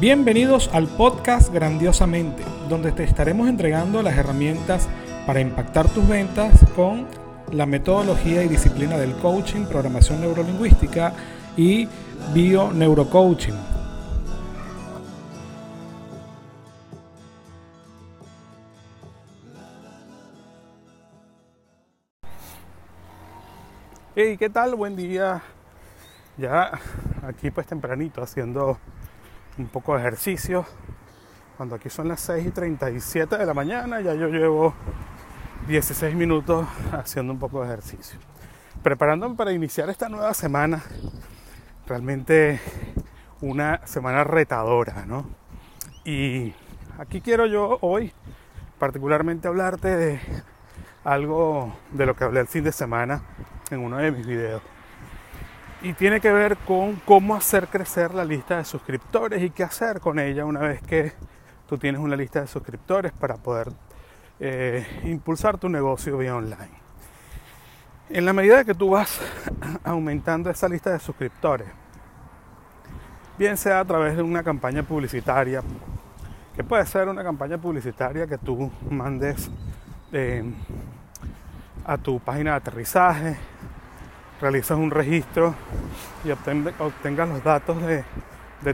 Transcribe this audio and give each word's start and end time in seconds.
Bienvenidos 0.00 0.70
al 0.72 0.86
podcast 0.86 1.52
Grandiosamente, 1.52 2.44
donde 2.68 2.92
te 2.92 3.02
estaremos 3.02 3.48
entregando 3.48 4.00
las 4.00 4.16
herramientas 4.16 4.88
para 5.26 5.40
impactar 5.40 5.88
tus 5.88 6.06
ventas 6.06 6.52
con 6.76 7.08
la 7.50 7.66
metodología 7.66 8.44
y 8.44 8.48
disciplina 8.48 8.96
del 8.96 9.16
coaching, 9.16 9.64
programación 9.64 10.20
neurolingüística 10.20 11.12
y 11.56 11.88
bio-neurocoaching. 12.32 13.56
Hey, 24.14 24.36
¿qué 24.38 24.48
tal? 24.48 24.76
Buen 24.76 24.94
día. 24.94 25.42
Ya 26.36 26.70
aquí 27.26 27.50
pues 27.50 27.66
tempranito 27.66 28.22
haciendo 28.22 28.78
un 29.58 29.66
poco 29.66 29.94
de 29.94 30.00
ejercicio. 30.00 30.64
Cuando 31.56 31.74
aquí 31.74 31.90
son 31.90 32.08
las 32.08 32.20
6 32.20 32.46
y 32.46 32.50
37 32.50 33.36
de 33.36 33.44
la 33.44 33.54
mañana, 33.54 34.00
ya 34.00 34.14
yo 34.14 34.28
llevo 34.28 34.74
16 35.66 36.14
minutos 36.14 36.66
haciendo 36.92 37.32
un 37.32 37.38
poco 37.38 37.60
de 37.60 37.66
ejercicio. 37.66 38.18
Preparándome 38.82 39.34
para 39.34 39.52
iniciar 39.52 39.90
esta 39.90 40.08
nueva 40.08 40.32
semana, 40.34 40.82
realmente 41.86 42.60
una 43.40 43.84
semana 43.86 44.22
retadora, 44.22 45.04
¿no? 45.04 45.28
Y 46.04 46.54
aquí 46.98 47.20
quiero 47.20 47.46
yo 47.46 47.78
hoy 47.80 48.12
particularmente 48.78 49.48
hablarte 49.48 49.96
de 49.96 50.20
algo 51.02 51.74
de 51.90 52.06
lo 52.06 52.14
que 52.14 52.24
hablé 52.24 52.40
el 52.40 52.46
fin 52.46 52.62
de 52.62 52.72
semana 52.72 53.22
en 53.70 53.80
uno 53.80 53.96
de 53.96 54.12
mis 54.12 54.26
videos 54.26 54.62
y 55.80 55.92
tiene 55.92 56.20
que 56.20 56.32
ver 56.32 56.56
con 56.58 56.96
cómo 57.04 57.34
hacer 57.34 57.68
crecer 57.68 58.12
la 58.12 58.24
lista 58.24 58.56
de 58.56 58.64
suscriptores 58.64 59.42
y 59.42 59.50
qué 59.50 59.62
hacer 59.62 60.00
con 60.00 60.18
ella 60.18 60.44
una 60.44 60.60
vez 60.60 60.82
que 60.82 61.12
tú 61.68 61.78
tienes 61.78 62.00
una 62.00 62.16
lista 62.16 62.40
de 62.40 62.46
suscriptores 62.46 63.12
para 63.12 63.36
poder 63.36 63.68
eh, 64.40 64.86
impulsar 65.04 65.58
tu 65.58 65.68
negocio 65.68 66.18
vía 66.18 66.34
online. 66.34 66.70
En 68.10 68.24
la 68.24 68.32
medida 68.32 68.64
que 68.64 68.74
tú 68.74 68.90
vas 68.90 69.20
aumentando 69.84 70.50
esa 70.50 70.68
lista 70.68 70.90
de 70.90 70.98
suscriptores, 70.98 71.68
bien 73.38 73.56
sea 73.56 73.80
a 73.80 73.84
través 73.84 74.16
de 74.16 74.22
una 74.22 74.42
campaña 74.42 74.82
publicitaria, 74.82 75.62
que 76.56 76.64
puede 76.64 76.84
ser 76.86 77.08
una 77.08 77.22
campaña 77.22 77.58
publicitaria 77.58 78.26
que 78.26 78.38
tú 78.38 78.72
mandes 78.90 79.48
eh, 80.10 80.42
a 81.84 81.96
tu 81.98 82.18
página 82.18 82.52
de 82.52 82.56
aterrizaje, 82.56 83.36
realizas 84.40 84.78
un 84.78 84.90
registro 84.90 85.54
y 86.24 86.30
obtengas 86.30 87.28
los 87.28 87.42
datos 87.42 87.76
de, 87.82 88.04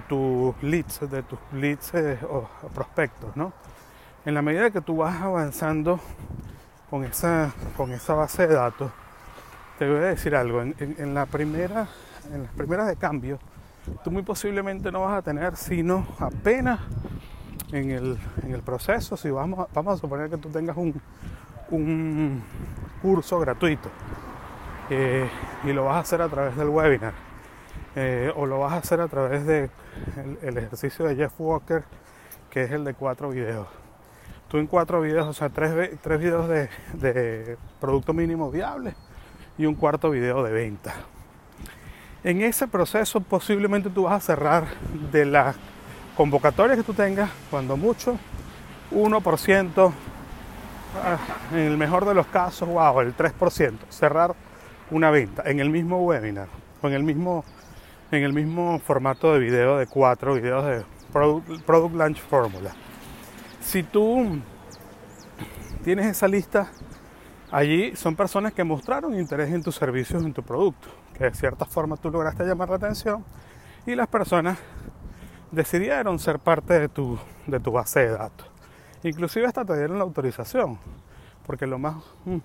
tus 0.01 0.55
leads, 0.63 1.01
de 1.11 1.23
tus 1.23 1.39
leads 1.53 1.95
eh, 1.95 2.19
o 2.29 2.49
prospectos, 2.75 3.37
¿no? 3.37 3.53
En 4.25 4.35
la 4.35 4.43
medida 4.43 4.71
que 4.71 4.81
tú 4.81 4.99
vas 4.99 5.21
avanzando 5.21 6.01
con 6.91 7.05
esa, 7.05 7.53
con 7.77 7.93
esa 7.93 8.15
base 8.15 8.47
de 8.47 8.55
datos, 8.55 8.91
te 9.79 9.89
voy 9.89 9.99
a 9.99 10.07
decir 10.07 10.35
algo, 10.35 10.63
en, 10.63 11.15
la 11.15 11.27
primera, 11.27 11.89
en 12.33 12.45
las 12.45 12.53
primeras 12.53 12.87
de 12.87 12.97
cambio, 12.97 13.39
tú 14.03 14.11
muy 14.11 14.23
posiblemente 14.23 14.91
no 14.91 15.03
vas 15.03 15.19
a 15.19 15.23
tener 15.23 15.57
sino 15.57 16.07
apenas 16.19 16.81
en 17.73 17.91
el, 17.91 18.63
proceso, 18.63 19.17
si 19.17 19.31
vamos, 19.31 19.67
vamos 19.75 19.95
a 19.95 20.01
suponer 20.01 20.31
que 20.31 20.39
tú 20.39 20.49
tengas 20.49 20.77
un, 20.77 21.01
un 21.71 22.43
curso 23.03 23.39
gratuito 23.41 23.91
eh, 24.91 25.29
y 25.65 25.73
lo 25.73 25.85
vas 25.85 25.97
a 25.97 25.99
hacer 26.01 26.23
a 26.23 26.29
través 26.29 26.57
del 26.57 26.69
webinar. 26.69 27.13
Eh, 27.97 28.33
o 28.35 28.47
lo 28.47 28.61
vas 28.61 28.73
a 28.73 28.77
hacer 28.79 29.01
a 29.01 29.09
través 29.09 29.47
del 29.47 29.71
de 30.43 30.49
el 30.49 30.59
ejercicio 30.59 31.05
de 31.07 31.15
Jeff 31.15 31.33
Walker 31.39 31.85
que 32.51 32.65
es 32.65 32.71
el 32.71 32.85
de 32.85 32.95
cuatro 32.95 33.31
videos. 33.31 33.69
Tú 34.49 34.59
en 34.59 34.67
cuatro 34.67 35.01
videos 35.01 35.27
o 35.27 35.33
sea 35.33 35.49
tres, 35.49 35.99
tres 36.01 36.21
videos 36.21 36.49
de, 36.49 36.69
de 36.93 37.57
producto 37.81 38.13
mínimo 38.13 38.51
viable 38.51 38.95
y 39.59 39.67
un 39.67 39.75
cuarto 39.75 40.11
video 40.11 40.43
de 40.43 40.53
venta. 40.53 40.95
En 42.23 42.43
ese 42.43 42.67
proceso 42.67 43.21
posiblemente 43.21 43.91
tú 43.91 44.05
vas 44.05 44.15
a 44.15 44.21
cerrar 44.21 44.67
de 45.13 45.25
las 45.25 45.57
convocatorias 46.17 46.79
que 46.79 46.85
tú 46.85 46.95
tengas 46.95 47.31
cuando 47.51 47.77
mucho 47.77 48.19
1% 48.93 49.93
ah, 51.03 51.19
en 51.53 51.59
el 51.59 51.77
mejor 51.77 52.05
de 52.05 52.15
los 52.15 52.27
casos, 52.29 52.69
wow, 52.69 53.01
el 53.01 53.17
3%, 53.17 53.75
cerrar 53.91 54.35
una 54.95 55.11
venta 55.11 55.43
en 55.45 55.59
el 55.59 55.71
mismo 55.71 56.05
webinar 56.05 56.47
o 56.81 56.87
en 56.87 56.95
el 56.95 57.03
mismo, 57.03 57.45
en 58.13 58.23
el 58.23 58.33
mismo 58.33 58.79
formato 58.79 59.33
de 59.33 59.41
video 59.41 59.77
de 59.77 59.89
cuatro 59.89 60.35
videos 60.35 60.65
de 60.65 60.85
Product, 61.13 61.95
Launch 61.97 62.21
Formula. 62.21 62.73
Si 63.61 63.83
tú 63.83 64.39
tienes 65.83 66.07
esa 66.07 66.29
lista, 66.29 66.71
allí 67.51 67.97
son 67.97 68.15
personas 68.15 68.53
que 68.53 68.63
mostraron 68.63 69.19
interés 69.19 69.53
en 69.53 69.65
tus 69.65 69.75
servicios, 69.75 70.23
en 70.23 70.33
tu 70.33 70.45
producto, 70.45 70.87
que 71.19 71.25
de 71.25 71.35
cierta 71.35 71.65
forma 71.65 71.97
tú 71.97 72.09
lograste 72.09 72.45
llamar 72.45 72.69
la 72.69 72.77
atención 72.77 73.25
y 73.87 73.97
las 73.97 74.07
personas 74.07 74.59
decidieron 75.51 76.21
ser 76.21 76.39
parte 76.39 76.79
de 76.79 76.89
tu, 76.89 77.19
de 77.49 77.59
tu 77.59 77.73
base 77.73 77.99
de 78.01 78.11
datos. 78.11 78.49
Inclusive 79.03 79.47
hasta 79.47 79.65
te 79.65 79.77
dieron 79.77 79.99
la 79.99 80.05
autorización, 80.05 80.79
porque 81.45 81.67
lo 81.67 81.81
más, 81.81 81.97
mm, 82.27 82.39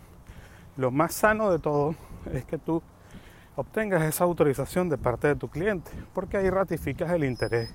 lo 0.78 0.92
más 0.92 1.14
sano 1.14 1.52
de 1.52 1.60
todo 1.60 1.96
es 2.34 2.46
que 2.46 2.58
tú 2.58 2.82
obtengas 3.56 4.04
esa 4.04 4.24
autorización 4.24 4.90
de 4.90 4.98
parte 4.98 5.28
de 5.28 5.36
tu 5.36 5.50
cliente, 5.50 5.92
porque 6.14 6.38
ahí 6.38 6.50
ratificas 6.50 7.12
el 7.12 7.24
interés 7.24 7.74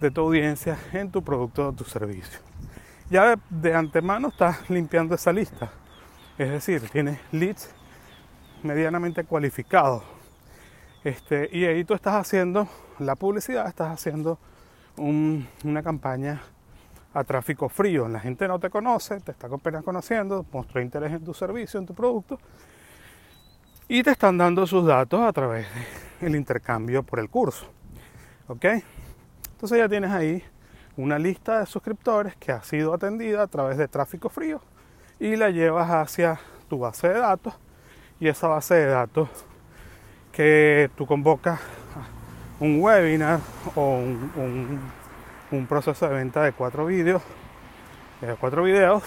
de 0.00 0.10
tu 0.10 0.20
audiencia 0.20 0.78
en 0.92 1.10
tu 1.10 1.22
producto 1.22 1.68
o 1.68 1.72
tu 1.72 1.84
servicio. 1.84 2.38
Ya 3.10 3.34
de, 3.50 3.74
antemano 3.74 4.28
estás 4.28 4.70
limpiando 4.70 5.14
esa 5.14 5.32
lista, 5.32 5.72
es 6.38 6.48
decir, 6.48 6.88
tienes 6.90 7.18
leads 7.32 7.74
medianamente 8.62 9.24
cualificados. 9.24 10.04
Este, 11.02 11.48
y 11.52 11.64
ahí 11.64 11.84
tú 11.84 11.94
estás 11.94 12.14
haciendo 12.14 12.68
la 12.98 13.16
publicidad, 13.16 13.66
estás 13.66 13.92
haciendo 13.92 14.38
una 14.96 15.82
campaña 15.82 16.40
a 17.12 17.24
tráfico 17.24 17.68
frío. 17.68 18.08
La 18.08 18.20
gente 18.20 18.46
no 18.46 18.58
te 18.58 18.70
conoce, 18.70 19.20
te 19.20 19.32
está 19.32 19.48
apenas 19.48 19.84
conociendo, 19.84 20.44
mostró 20.52 20.80
interés 20.80 21.12
en 21.12 21.24
tu 21.24 21.34
servicio, 21.34 21.80
en 21.80 21.86
tu 21.86 21.94
producto, 21.94 22.38
y 23.88 24.02
te 24.02 24.10
están 24.10 24.38
dando 24.38 24.66
sus 24.66 24.86
datos 24.86 25.20
a 25.20 25.32
través 25.32 25.66
del 26.20 26.36
intercambio 26.36 27.02
por 27.02 27.18
el 27.18 27.28
curso. 27.28 27.66
¿Ok? 28.48 28.64
Entonces 29.52 29.78
ya 29.78 29.88
tienes 29.88 30.10
ahí 30.10 30.42
una 30.96 31.18
lista 31.18 31.60
de 31.60 31.66
suscriptores 31.66 32.36
que 32.36 32.52
ha 32.52 32.62
sido 32.62 32.94
atendida 32.94 33.42
a 33.42 33.46
través 33.46 33.76
de 33.78 33.88
tráfico 33.88 34.28
frío 34.28 34.60
y 35.18 35.36
la 35.36 35.50
llevas 35.50 35.90
hacia 35.90 36.38
tu 36.68 36.78
base 36.78 37.08
de 37.08 37.18
datos 37.18 37.54
y 38.18 38.28
esa 38.28 38.48
base 38.48 38.74
de 38.74 38.86
datos 38.86 39.28
que 40.32 40.90
tú 40.96 41.06
convocas 41.06 41.60
un 42.60 42.80
webinar 42.80 43.40
o 43.74 43.96
un, 43.98 44.80
proceso 45.66 46.08
de 46.08 46.14
venta 46.14 46.42
de 46.42 46.52
cuatro 46.52 46.86
vídeos, 46.86 47.22
de 48.20 48.34
cuatro 48.36 48.62
videos 48.62 49.02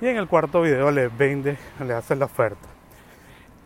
y 0.00 0.06
en 0.06 0.16
el 0.16 0.28
cuarto 0.28 0.62
video 0.62 0.90
le 0.90 1.08
vende, 1.08 1.58
le 1.84 1.92
haces 1.92 2.16
la 2.16 2.26
oferta. 2.26 2.68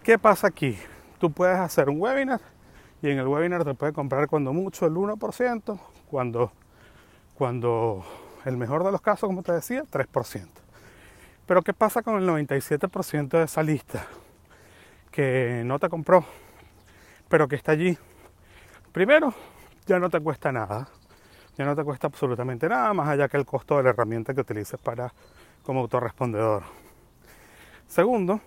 ¿Qué 0.02 0.18
pasa 0.18 0.46
aquí? 0.46 0.78
Tú 1.18 1.30
puedes 1.30 1.58
hacer 1.58 1.88
un 1.88 2.00
webinar 2.00 2.40
y 3.02 3.10
en 3.10 3.18
el 3.18 3.26
webinar 3.26 3.64
te 3.64 3.74
puede 3.74 3.92
comprar 3.92 4.28
cuando 4.28 4.52
mucho 4.52 4.86
el 4.86 4.94
1%, 4.94 5.78
cuando, 6.10 6.52
cuando 7.34 8.04
el 8.44 8.56
mejor 8.56 8.82
de 8.84 8.92
los 8.92 9.00
casos, 9.00 9.28
como 9.28 9.42
te 9.42 9.52
decía, 9.52 9.82
3%. 9.82 10.48
Pero 11.46 11.62
¿qué 11.62 11.74
pasa 11.74 12.02
con 12.02 12.16
el 12.16 12.28
97% 12.28 13.28
de 13.28 13.44
esa 13.44 13.62
lista 13.62 14.06
que 15.10 15.62
no 15.64 15.78
te 15.78 15.90
compró, 15.90 16.24
pero 17.28 17.46
que 17.46 17.56
está 17.56 17.72
allí? 17.72 17.98
Primero, 18.92 19.34
ya 19.86 19.98
no 19.98 20.08
te 20.08 20.20
cuesta 20.20 20.50
nada. 20.50 20.88
Ya 21.56 21.64
no 21.64 21.76
te 21.76 21.84
cuesta 21.84 22.08
absolutamente 22.08 22.68
nada, 22.68 22.92
más 22.92 23.08
allá 23.08 23.28
que 23.28 23.36
el 23.36 23.46
costo 23.46 23.76
de 23.76 23.84
la 23.84 23.90
herramienta 23.90 24.34
que 24.34 24.40
utilices 24.40 24.78
para 24.80 25.12
como 25.62 25.80
autorrespondedor. 25.80 26.62
Segundo, 27.86 28.40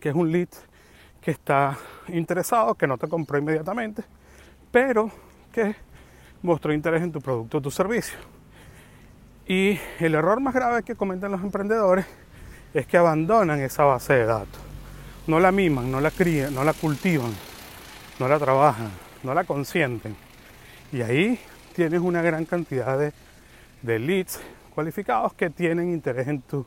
que 0.00 0.08
es 0.08 0.14
un 0.14 0.32
lead 0.32 0.48
que 1.20 1.30
está 1.30 1.76
interesado, 2.08 2.74
que 2.74 2.86
no 2.86 2.96
te 2.96 3.06
compró 3.06 3.38
inmediatamente, 3.38 4.02
pero 4.70 5.10
que 5.52 5.76
mostró 6.42 6.72
interés 6.72 7.02
en 7.02 7.12
tu 7.12 7.20
producto 7.20 7.58
o 7.58 7.60
tu 7.60 7.70
servicio. 7.70 8.18
Y 9.46 9.78
el 9.98 10.14
error 10.14 10.40
más 10.40 10.54
grave 10.54 10.82
que 10.82 10.94
cometen 10.94 11.32
los 11.32 11.42
emprendedores 11.42 12.06
es 12.74 12.86
que 12.86 12.96
abandonan 12.96 13.60
esa 13.60 13.84
base 13.84 14.14
de 14.14 14.24
datos. 14.24 14.60
No 15.26 15.40
la 15.40 15.52
miman, 15.52 15.90
no 15.90 16.00
la 16.00 16.10
crían, 16.10 16.54
no 16.54 16.64
la 16.64 16.72
cultivan, 16.72 17.32
no 18.18 18.28
la 18.28 18.38
trabajan, 18.38 18.90
no 19.22 19.34
la 19.34 19.44
consienten. 19.44 20.16
Y 20.92 21.02
ahí 21.02 21.38
tienes 21.78 22.00
una 22.00 22.22
gran 22.22 22.44
cantidad 22.44 22.98
de, 22.98 23.12
de 23.82 24.00
leads 24.00 24.40
cualificados 24.74 25.32
que 25.34 25.48
tienen 25.48 25.92
interés 25.92 26.26
en 26.26 26.42
tu 26.42 26.66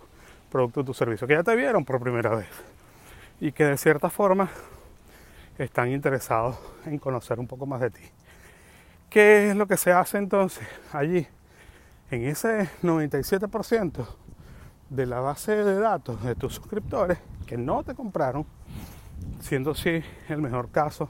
producto 0.49 0.79
o 0.79 0.83
tu 0.85 0.93
servicio, 0.93 1.27
que 1.27 1.33
ya 1.33 1.43
te 1.43 1.53
vieron 1.53 1.83
por 1.83 1.99
primera 1.99 2.33
vez 2.33 2.47
y 3.41 3.51
que 3.51 3.65
de 3.65 3.77
cierta 3.77 4.09
forma 4.09 4.49
están 5.57 5.91
interesados 5.91 6.57
en 6.85 6.97
conocer 6.97 7.41
un 7.41 7.47
poco 7.47 7.65
más 7.65 7.81
de 7.81 7.89
ti. 7.89 8.03
¿Qué 9.09 9.49
es 9.49 9.55
lo 9.57 9.67
que 9.67 9.75
se 9.75 9.91
hace 9.91 10.17
entonces 10.17 10.65
allí? 10.93 11.27
En 12.09 12.23
ese 12.23 12.69
97% 12.81 14.07
de 14.89 15.05
la 15.05 15.19
base 15.19 15.57
de 15.57 15.77
datos 15.77 16.23
de 16.23 16.35
tus 16.35 16.55
suscriptores 16.55 17.17
que 17.45 17.57
no 17.57 17.83
te 17.83 17.95
compraron, 17.95 18.45
siendo 19.41 19.71
así 19.71 20.01
el 20.29 20.37
mejor 20.37 20.69
caso, 20.69 21.09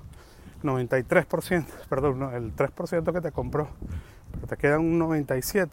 93%, 0.64 1.66
perdón, 1.90 2.34
el 2.34 2.56
3% 2.56 3.14
que 3.14 3.22
te 3.22 3.32
compró, 3.32 3.70
pero 4.32 4.48
te 4.48 4.58
quedan 4.58 4.82
un 4.82 5.00
97%. 5.00 5.70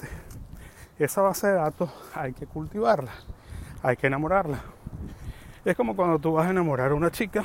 Esa 0.98 1.22
base 1.22 1.46
de 1.46 1.52
datos 1.54 1.90
hay 2.14 2.32
que 2.32 2.46
cultivarla, 2.46 3.12
hay 3.82 3.96
que 3.96 4.08
enamorarla. 4.08 4.60
Es 5.64 5.76
como 5.76 5.94
cuando 5.94 6.18
tú 6.18 6.32
vas 6.32 6.46
a 6.46 6.50
enamorar 6.50 6.90
a 6.90 6.94
una 6.94 7.10
chica 7.10 7.44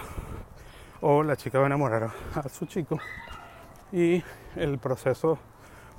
o 1.01 1.22
la 1.22 1.36
chica 1.36 1.60
va 1.60 1.66
a 1.66 1.68
enamorar 1.68 2.10
a 2.34 2.50
su 2.50 2.66
chico 2.66 2.98
y 3.92 4.24
el 4.56 4.80
proceso 4.80 5.38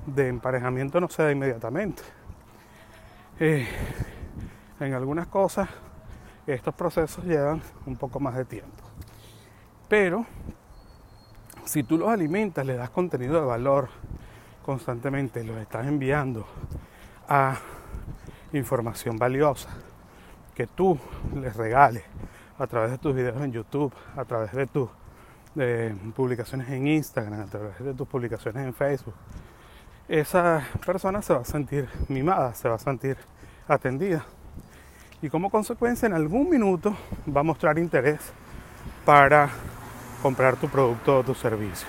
de 0.06 0.29
emparejamiento 0.29 1.00
no 1.00 1.08
se 1.08 1.23
da 1.23 1.31
inmediatamente. 1.31 2.02
Eh, 3.38 3.67
en 4.81 4.94
algunas 4.94 5.26
cosas 5.29 5.69
estos 6.47 6.75
procesos 6.75 7.25
llevan 7.25 7.62
un 7.87 7.97
poco 7.97 8.20
más 8.20 8.35
de 8.37 8.44
tiempo. 8.44 8.85
Pero 9.88 10.26
si 11.64 11.82
tú 11.82 11.99
los 11.99 12.08
alimentas, 12.08 12.64
le 12.66 12.75
das 12.75 12.90
contenido 12.90 13.40
de 13.40 13.46
valor 13.46 13.88
constantemente, 14.64 15.44
los 15.44 15.56
estás 15.58 15.87
enviando 15.87 16.46
a 17.28 17.56
información 18.52 19.16
valiosa 19.16 19.69
que 20.55 20.66
tú 20.66 20.99
les 21.34 21.56
regales 21.56 22.05
a 22.58 22.66
través 22.66 22.93
de 22.93 22.99
tus 22.99 23.14
videos 23.14 23.43
en 23.43 23.52
YouTube, 23.52 23.93
a 24.16 24.25
través 24.25 24.52
de 24.52 24.66
tus 24.66 24.88
publicaciones 26.14 26.69
en 26.69 26.87
Instagram, 26.87 27.40
a 27.40 27.46
través 27.46 27.78
de 27.78 27.94
tus 27.94 28.06
publicaciones 28.08 28.64
en 28.64 28.75
Facebook, 28.75 29.14
esa 30.08 30.62
persona 30.84 31.22
se 31.22 31.32
va 31.32 31.40
a 31.40 31.44
sentir 31.44 31.88
mimada, 32.08 32.55
se 32.55 32.69
va 32.69 32.75
a 32.75 32.78
sentir 32.78 33.16
atendida. 33.66 34.25
Y 35.22 35.31
como 35.31 35.50
consecuencia 35.50 36.06
en 36.06 36.12
algún 36.12 36.50
minuto 36.50 36.94
va 37.34 37.40
a 37.40 37.44
mostrar 37.44 37.78
interés 37.78 38.20
para 39.05 39.49
comprar 40.25 40.56
tu 40.56 40.71
producto 40.71 41.19
o 41.19 41.23
tu 41.23 41.35
servicio. 41.35 41.87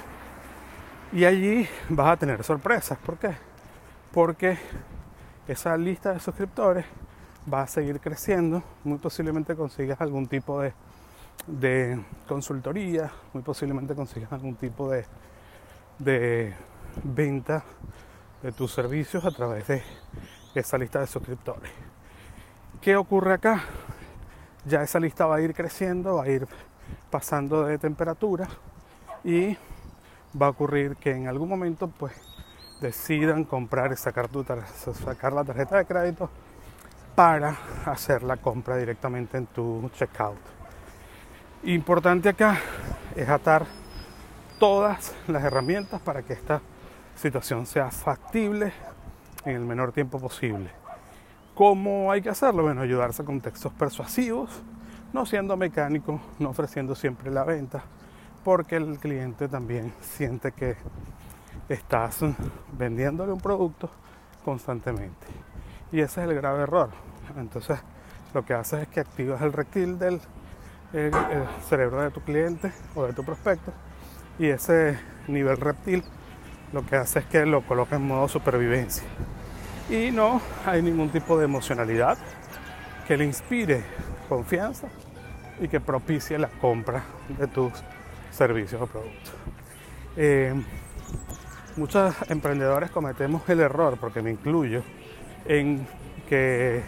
Y 1.13 1.23
allí 1.23 1.65
vas 1.87 2.09
a 2.09 2.17
tener 2.17 2.43
sorpresas. 2.43 2.97
¿Por 2.97 3.17
qué? 3.17 3.33
Porque 4.11 4.57
esa 5.47 5.77
lista 5.77 6.11
de 6.11 6.19
suscriptores 6.19 6.85
va 7.51 7.61
a 7.61 7.67
seguir 7.67 8.01
creciendo. 8.01 8.61
Muy 8.83 8.97
posiblemente 8.97 9.55
consigas 9.55 10.01
algún 10.01 10.27
tipo 10.27 10.59
de, 10.59 10.73
de 11.47 12.03
consultoría, 12.27 13.09
muy 13.31 13.41
posiblemente 13.41 13.95
consigas 13.95 14.33
algún 14.33 14.55
tipo 14.55 14.91
de, 14.91 15.05
de 15.97 16.53
venta 17.05 17.63
de 18.43 18.51
tus 18.51 18.73
servicios 18.73 19.23
a 19.23 19.31
través 19.31 19.65
de 19.65 19.81
esa 20.55 20.77
lista 20.77 20.99
de 20.99 21.07
suscriptores. 21.07 21.71
¿Qué 22.81 22.97
ocurre 22.97 23.35
acá? 23.35 23.63
Ya 24.65 24.81
esa 24.83 24.99
lista 24.99 25.25
va 25.25 25.37
a 25.37 25.41
ir 25.41 25.53
creciendo, 25.53 26.15
va 26.15 26.23
a 26.23 26.27
ir 26.27 26.45
pasando 27.09 27.65
de 27.65 27.77
temperatura 27.77 28.47
y 29.23 29.57
va 30.39 30.47
a 30.47 30.49
ocurrir 30.49 30.95
que 30.97 31.11
en 31.11 31.27
algún 31.27 31.49
momento 31.49 31.87
pues 31.87 32.13
decidan 32.81 33.43
comprar 33.43 33.91
y 33.91 33.95
sacar, 33.95 34.27
tu 34.27 34.45
sacar 35.03 35.33
la 35.33 35.43
tarjeta 35.43 35.77
de 35.77 35.85
crédito 35.85 36.29
para 37.15 37.57
hacer 37.85 38.23
la 38.23 38.37
compra 38.37 38.77
directamente 38.77 39.37
en 39.37 39.47
tu 39.47 39.89
checkout. 39.93 40.37
Importante 41.63 42.29
acá 42.29 42.59
es 43.15 43.27
atar 43.27 43.65
todas 44.59 45.15
las 45.27 45.43
herramientas 45.43 46.01
para 46.01 46.21
que 46.21 46.33
esta 46.33 46.61
situación 47.15 47.65
sea 47.65 47.89
factible 47.89 48.73
en 49.45 49.55
el 49.55 49.65
menor 49.65 49.91
tiempo 49.91 50.19
posible. 50.19 50.69
¿Cómo 51.55 52.11
hay 52.11 52.21
que 52.21 52.29
hacerlo? 52.29 52.63
Bueno, 52.63 52.81
ayudarse 52.81 53.23
con 53.23 53.39
textos 53.39 53.71
persuasivos, 53.73 54.49
no 55.13 55.25
siendo 55.25 55.57
mecánico, 55.57 56.19
no 56.39 56.49
ofreciendo 56.49 56.95
siempre 56.95 57.31
la 57.31 57.43
venta, 57.43 57.83
porque 58.43 58.75
el 58.75 58.99
cliente 58.99 59.47
también 59.47 59.93
siente 60.01 60.51
que 60.51 60.75
estás 61.69 62.19
vendiéndole 62.77 63.31
un 63.31 63.39
producto 63.39 63.89
constantemente. 64.43 65.27
Y 65.91 66.01
ese 66.01 66.23
es 66.23 66.29
el 66.29 66.35
grave 66.35 66.63
error. 66.63 66.89
Entonces, 67.37 67.79
lo 68.33 68.45
que 68.45 68.53
haces 68.53 68.81
es 68.81 68.87
que 68.89 68.99
activas 68.99 69.41
el 69.41 69.53
reptil 69.53 69.97
del 69.97 70.21
cerebro 71.67 72.01
de 72.01 72.11
tu 72.11 72.21
cliente 72.21 72.71
o 72.95 73.05
de 73.05 73.13
tu 73.13 73.23
prospecto 73.23 73.73
y 74.39 74.47
ese 74.47 74.97
nivel 75.27 75.57
reptil 75.57 76.03
lo 76.71 76.85
que 76.85 76.95
hace 76.95 77.19
es 77.19 77.25
que 77.25 77.45
lo 77.45 77.61
coloca 77.65 77.97
en 77.97 78.07
modo 78.07 78.29
supervivencia 78.29 79.03
y 79.89 80.11
no 80.11 80.41
hay 80.65 80.81
ningún 80.81 81.09
tipo 81.09 81.37
de 81.37 81.45
emocionalidad 81.45 82.17
que 83.07 83.17
le 83.17 83.25
inspire 83.25 83.83
confianza 84.25 84.87
y 85.59 85.67
que 85.67 85.79
propicie 85.79 86.37
la 86.37 86.49
compra 86.49 87.03
de 87.37 87.47
tus 87.47 87.71
servicios 88.31 88.81
o 88.81 88.87
productos. 88.87 89.33
Eh, 90.17 90.53
muchos 91.77 92.13
emprendedores 92.29 92.91
cometemos 92.91 93.47
el 93.49 93.61
error, 93.61 93.97
porque 93.99 94.21
me 94.21 94.31
incluyo, 94.31 94.83
en 95.45 95.87
que 96.27 96.83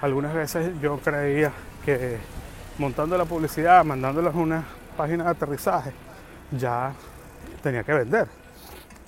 algunas 0.00 0.34
veces 0.34 0.72
yo 0.80 0.98
creía 0.98 1.52
que 1.84 2.18
montando 2.78 3.16
la 3.18 3.24
publicidad, 3.24 3.84
mandándoles 3.84 4.34
una 4.34 4.64
página 4.96 5.24
de 5.24 5.30
aterrizaje, 5.30 5.92
ya 6.50 6.92
tenía 7.62 7.82
que 7.82 7.92
vender. 7.92 8.28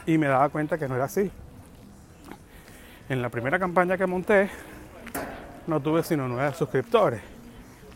Y 0.05 0.19
me 0.19 0.27
daba 0.27 0.49
cuenta 0.49 0.77
que 0.77 0.89
no 0.89 0.97
era 0.97 1.05
así. 1.05 1.31
En 3.09 3.23
la 3.23 3.29
primera 3.29 3.59
campaña 3.59 3.97
que 3.97 4.07
monté, 4.07 4.51
no 5.67 5.81
tuve 5.81 6.03
sino 6.03 6.27
nueve 6.27 6.53
suscriptores 6.55 7.32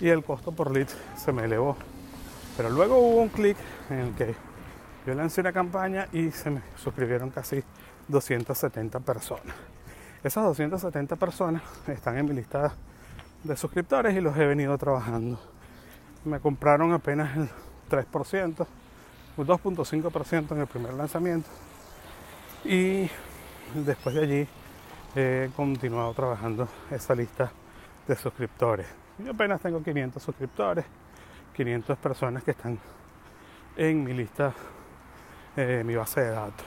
y 0.00 0.08
el 0.08 0.22
costo 0.24 0.52
por 0.52 0.70
lead 0.70 0.88
se 1.16 1.32
me 1.32 1.44
elevó. 1.44 1.76
Pero 2.56 2.70
luego 2.70 2.98
hubo 2.98 3.22
un 3.22 3.28
clic 3.28 3.56
en 3.90 3.98
el 3.98 4.14
que 4.14 4.34
yo 5.06 5.14
lancé 5.14 5.40
una 5.40 5.52
campaña 5.52 6.08
y 6.12 6.30
se 6.30 6.50
me 6.50 6.62
suscribieron 6.76 7.30
casi 7.30 7.62
270 8.08 9.00
personas. 9.00 9.54
Esas 10.24 10.44
270 10.44 11.16
personas 11.16 11.62
están 11.86 12.18
en 12.18 12.26
mi 12.26 12.34
lista 12.34 12.74
de 13.44 13.56
suscriptores 13.56 14.16
y 14.16 14.20
los 14.20 14.36
he 14.36 14.46
venido 14.46 14.76
trabajando. 14.78 15.38
Me 16.24 16.40
compraron 16.40 16.92
apenas 16.92 17.36
el 17.36 17.48
3%, 17.90 18.66
un 19.36 19.46
2.5% 19.46 20.52
en 20.52 20.60
el 20.60 20.66
primer 20.66 20.94
lanzamiento 20.94 21.48
y 22.64 23.08
después 23.74 24.14
de 24.16 24.22
allí 24.22 24.48
he 25.14 25.50
continuado 25.54 26.12
trabajando 26.14 26.68
esa 26.90 27.14
lista 27.14 27.52
de 28.06 28.16
suscriptores. 28.16 28.86
Yo 29.18 29.32
apenas 29.32 29.60
tengo 29.60 29.82
500 29.82 30.22
suscriptores, 30.22 30.84
500 31.54 31.98
personas 31.98 32.44
que 32.44 32.52
están 32.52 32.78
en 33.76 34.04
mi 34.04 34.12
lista, 34.12 34.52
eh, 35.56 35.82
mi 35.84 35.94
base 35.94 36.20
de 36.20 36.30
datos. 36.30 36.66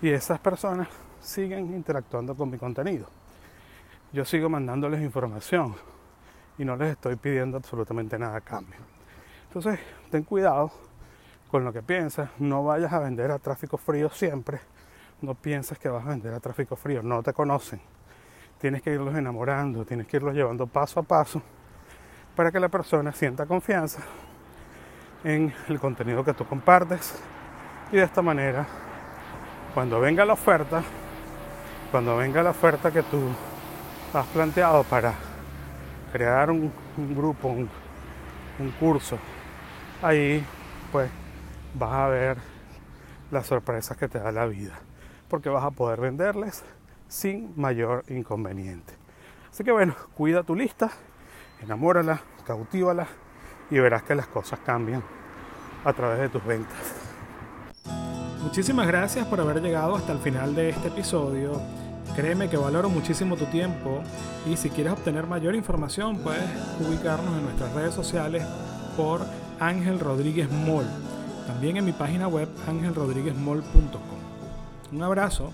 Y 0.00 0.10
esas 0.10 0.38
personas 0.38 0.88
siguen 1.20 1.74
interactuando 1.74 2.34
con 2.34 2.50
mi 2.50 2.58
contenido. 2.58 3.06
Yo 4.12 4.24
sigo 4.24 4.48
mandándoles 4.48 5.02
información 5.02 5.74
y 6.56 6.64
no 6.64 6.76
les 6.76 6.92
estoy 6.92 7.16
pidiendo 7.16 7.56
absolutamente 7.56 8.18
nada 8.18 8.36
a 8.36 8.40
cambio. 8.40 8.78
Entonces, 9.46 9.78
ten 10.10 10.24
cuidado 10.24 10.70
con 11.50 11.64
lo 11.64 11.72
que 11.72 11.82
piensas. 11.82 12.30
No 12.38 12.64
vayas 12.64 12.92
a 12.92 12.98
vender 12.98 13.30
a 13.30 13.38
tráfico 13.38 13.76
frío 13.76 14.08
siempre. 14.10 14.60
No 15.20 15.34
pienses 15.34 15.78
que 15.78 15.88
vas 15.88 16.06
a 16.06 16.10
vender 16.10 16.32
a 16.32 16.40
tráfico 16.40 16.76
frío. 16.76 17.02
No 17.02 17.22
te 17.22 17.32
conocen. 17.32 17.80
Tienes 18.60 18.82
que 18.82 18.90
irlos 18.90 19.14
enamorando, 19.14 19.84
tienes 19.84 20.06
que 20.06 20.16
irlos 20.16 20.34
llevando 20.34 20.66
paso 20.66 21.00
a 21.00 21.02
paso 21.02 21.40
para 22.34 22.50
que 22.50 22.60
la 22.60 22.68
persona 22.68 23.12
sienta 23.12 23.46
confianza 23.46 24.00
en 25.24 25.52
el 25.68 25.78
contenido 25.78 26.24
que 26.24 26.34
tú 26.34 26.44
compartes. 26.44 27.14
Y 27.92 27.96
de 27.96 28.02
esta 28.02 28.22
manera 28.22 28.66
cuando 29.74 30.00
venga 30.00 30.24
la 30.24 30.32
oferta 30.32 30.82
cuando 31.90 32.16
venga 32.16 32.42
la 32.42 32.50
oferta 32.50 32.90
que 32.90 33.02
tú 33.02 33.28
has 34.12 34.26
planteado 34.26 34.82
para 34.84 35.14
crear 36.12 36.50
un, 36.50 36.72
grupo 37.14 37.48
un, 37.48 37.68
curso 38.80 39.18
ahí 40.02 40.44
pues 40.90 41.10
vas 41.74 41.92
a 41.92 42.08
ver 42.08 42.38
las 43.30 43.46
sorpresas 43.46 43.96
que 43.96 44.08
te 44.08 44.18
da 44.18 44.32
la 44.32 44.46
vida 44.46 44.74
porque 45.28 45.48
vas 45.48 45.64
a 45.64 45.70
poder 45.70 46.00
venderles 46.00 46.64
sin 47.08 47.52
mayor 47.56 48.04
inconveniente 48.08 48.94
así 49.50 49.64
que 49.64 49.72
bueno 49.72 49.94
cuida 50.14 50.42
tu 50.42 50.54
lista 50.54 50.90
enamórala, 51.62 52.20
cautívala 52.46 53.06
y 53.70 53.78
verás 53.78 54.02
que 54.02 54.14
las 54.14 54.26
cosas 54.26 54.60
cambian 54.60 55.02
a 55.84 55.92
través 55.92 56.20
de 56.20 56.28
tus 56.28 56.44
ventas. 56.44 56.76
Muchísimas 58.42 58.86
gracias 58.86 59.26
por 59.26 59.40
haber 59.40 59.60
llegado 59.60 59.96
hasta 59.96 60.12
el 60.12 60.18
final 60.18 60.54
de 60.54 60.70
este 60.70 60.88
episodio. 60.88 61.60
Créeme 62.16 62.48
que 62.48 62.56
valoro 62.56 62.88
muchísimo 62.88 63.36
tu 63.36 63.44
tiempo 63.46 64.02
y 64.46 64.56
si 64.56 64.70
quieres 64.70 64.94
obtener 64.94 65.26
mayor 65.26 65.54
información 65.54 66.18
puedes 66.18 66.44
ubicarnos 66.80 67.36
en 67.36 67.44
nuestras 67.44 67.72
redes 67.74 67.94
sociales 67.94 68.44
por 68.96 69.20
Ángel 69.60 70.00
Rodríguez 70.00 70.50
Mall. 70.50 70.86
También 71.46 71.76
en 71.76 71.84
mi 71.84 71.92
página 71.92 72.28
web 72.28 72.48
angelrodríguezmall.com. 72.66 74.18
Un 74.92 75.02
abrazo 75.02 75.52